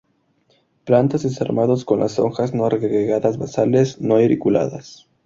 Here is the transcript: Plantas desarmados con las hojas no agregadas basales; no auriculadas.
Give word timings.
Plantas 0.83 1.21
desarmados 1.21 1.85
con 1.85 1.99
las 1.99 2.17
hojas 2.17 2.55
no 2.55 2.65
agregadas 2.65 3.37
basales; 3.37 4.01
no 4.01 4.15
auriculadas. 4.15 5.07